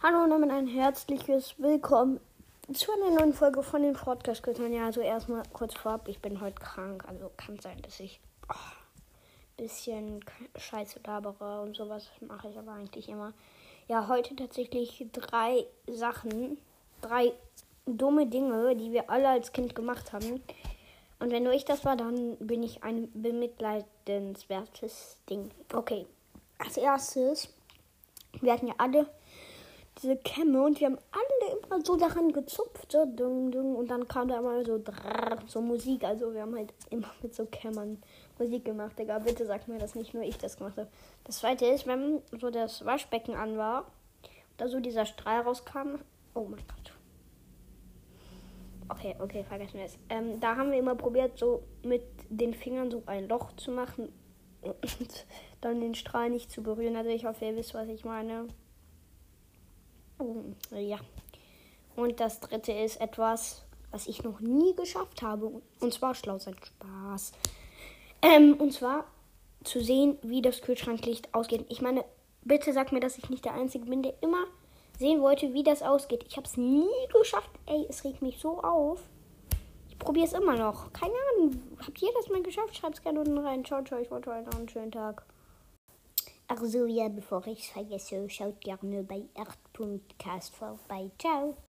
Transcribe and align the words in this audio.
Hallo 0.00 0.22
und 0.22 0.30
damit 0.30 0.52
ein 0.52 0.68
herzliches 0.68 1.56
Willkommen 1.58 2.20
zu 2.72 2.92
einer 2.92 3.18
neuen 3.18 3.32
Folge 3.32 3.64
von 3.64 3.82
den 3.82 3.94
Podcast-Göttern. 3.94 4.72
Ja, 4.72 4.84
also 4.84 5.00
erstmal 5.00 5.42
kurz 5.52 5.74
vorab, 5.74 6.06
ich 6.06 6.20
bin 6.20 6.40
heute 6.40 6.54
krank, 6.54 7.04
also 7.08 7.32
kann 7.36 7.58
sein, 7.58 7.82
dass 7.82 7.98
ich 7.98 8.20
ein 8.46 8.54
oh, 8.54 9.60
bisschen 9.60 10.24
Scheiße 10.54 11.00
labere 11.04 11.62
und 11.62 11.74
sowas 11.74 12.06
mache 12.20 12.48
ich 12.48 12.56
aber 12.56 12.74
eigentlich 12.74 13.08
immer. 13.08 13.32
Ja, 13.88 14.06
heute 14.06 14.36
tatsächlich 14.36 15.04
drei 15.12 15.66
Sachen, 15.88 16.58
drei 17.00 17.32
dumme 17.84 18.28
Dinge, 18.28 18.76
die 18.76 18.92
wir 18.92 19.10
alle 19.10 19.28
als 19.28 19.50
Kind 19.50 19.74
gemacht 19.74 20.12
haben. 20.12 20.40
Und 21.18 21.32
wenn 21.32 21.42
nur 21.42 21.54
ich 21.54 21.64
das 21.64 21.84
war, 21.84 21.96
dann 21.96 22.36
bin 22.36 22.62
ich 22.62 22.84
ein 22.84 23.10
bemitleidenswertes 23.20 25.18
Ding. 25.28 25.50
Okay, 25.74 26.06
als 26.58 26.76
erstes, 26.76 27.52
wir 28.40 28.52
hatten 28.52 28.68
ja 28.68 28.74
alle 28.78 29.08
diese 30.02 30.16
Kämme 30.16 30.62
und 30.62 30.80
wir 30.80 30.86
haben 30.86 30.98
alle 31.10 31.58
immer 31.58 31.84
so 31.84 31.96
daran 31.96 32.32
gezupft, 32.32 32.92
so 32.92 33.04
dung, 33.04 33.50
dung, 33.50 33.76
und 33.76 33.90
dann 33.90 34.06
kam 34.06 34.28
da 34.28 34.38
immer 34.38 34.64
so 34.64 34.78
drrr, 34.78 35.38
so 35.46 35.60
Musik. 35.60 36.04
Also 36.04 36.32
wir 36.32 36.42
haben 36.42 36.54
halt 36.56 36.72
immer 36.90 37.10
mit 37.22 37.34
so 37.34 37.46
Kämmern 37.46 38.00
Musik 38.38 38.64
gemacht, 38.64 38.98
Digga. 38.98 39.18
Bitte 39.18 39.46
sag 39.46 39.66
mir, 39.66 39.78
dass 39.78 39.94
nicht 39.94 40.14
nur 40.14 40.22
ich 40.22 40.38
das 40.38 40.56
gemacht 40.56 40.76
habe. 40.76 40.88
Das 41.24 41.38
zweite 41.38 41.66
ist, 41.66 41.86
wenn 41.86 42.22
so 42.38 42.50
das 42.50 42.84
Waschbecken 42.84 43.34
an 43.34 43.56
war, 43.58 43.90
da 44.56 44.68
so 44.68 44.80
dieser 44.80 45.06
Strahl 45.06 45.40
rauskam. 45.40 45.98
Oh 46.34 46.44
mein 46.44 46.62
Gott. 46.66 46.92
Okay, 48.90 49.16
okay, 49.18 49.44
vergessen 49.44 49.78
wir 49.78 49.84
es. 49.84 49.98
Ähm, 50.08 50.40
da 50.40 50.56
haben 50.56 50.70
wir 50.70 50.78
immer 50.78 50.94
probiert, 50.94 51.38
so 51.38 51.62
mit 51.82 52.02
den 52.30 52.54
Fingern 52.54 52.90
so 52.90 53.02
ein 53.06 53.28
Loch 53.28 53.52
zu 53.56 53.70
machen 53.70 54.10
und 54.62 54.76
dann 55.60 55.80
den 55.80 55.94
Strahl 55.94 56.30
nicht 56.30 56.50
zu 56.50 56.62
berühren. 56.62 56.96
Also 56.96 57.10
ich 57.10 57.26
hoffe, 57.26 57.44
ihr 57.44 57.56
wisst, 57.56 57.74
was 57.74 57.88
ich 57.88 58.04
meine. 58.04 58.46
Ja. 60.70 60.98
Und 61.96 62.20
das 62.20 62.40
dritte 62.40 62.72
ist 62.72 63.00
etwas, 63.00 63.62
was 63.90 64.06
ich 64.06 64.22
noch 64.22 64.40
nie 64.40 64.74
geschafft 64.74 65.22
habe. 65.22 65.62
Und 65.80 65.92
zwar 65.92 66.14
schlau 66.14 66.38
sein 66.38 66.56
Spaß. 66.62 67.32
Ähm, 68.22 68.54
und 68.58 68.72
zwar 68.72 69.04
zu 69.64 69.80
sehen, 69.80 70.18
wie 70.22 70.42
das 70.42 70.62
Kühlschranklicht 70.62 71.34
ausgeht. 71.34 71.66
Ich 71.68 71.82
meine, 71.82 72.04
bitte 72.42 72.72
sag 72.72 72.92
mir, 72.92 73.00
dass 73.00 73.18
ich 73.18 73.30
nicht 73.30 73.44
der 73.44 73.54
Einzige 73.54 73.86
bin, 73.86 74.02
der 74.02 74.14
immer 74.22 74.44
sehen 74.98 75.20
wollte, 75.20 75.54
wie 75.54 75.62
das 75.62 75.82
ausgeht. 75.82 76.24
Ich 76.28 76.36
habe 76.36 76.46
es 76.46 76.56
nie 76.56 76.86
geschafft. 77.12 77.50
Ey, 77.66 77.86
es 77.88 78.04
regt 78.04 78.22
mich 78.22 78.38
so 78.38 78.60
auf. 78.62 79.00
Ich 79.88 79.98
probiere 79.98 80.26
es 80.26 80.32
immer 80.32 80.56
noch. 80.56 80.92
Keine 80.92 81.14
Ahnung. 81.34 81.62
Habt 81.84 82.00
ihr 82.02 82.10
das 82.14 82.28
mal 82.28 82.42
geschafft? 82.42 82.76
Schreibt 82.76 82.94
es 82.94 83.02
gerne 83.02 83.20
unten 83.20 83.38
rein. 83.38 83.64
Ciao, 83.64 83.82
ciao. 83.84 84.00
Ich 84.00 84.10
wünsche 84.10 84.30
euch 84.30 84.46
noch 84.46 84.54
einen 84.54 84.68
schönen 84.68 84.92
Tag. 84.92 85.24
Also 86.48 86.86
ja, 86.86 87.08
bevor 87.08 87.46
ich 87.46 87.60
es 87.60 87.66
vergesse, 87.66 88.28
schaut 88.30 88.60
gerne 88.60 89.02
bei 89.02 89.22
Erd.cast 89.34 90.56
vorbei. 90.56 91.10
Ciao. 91.18 91.56